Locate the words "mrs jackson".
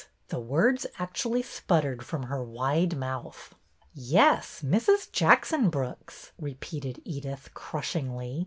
4.65-5.69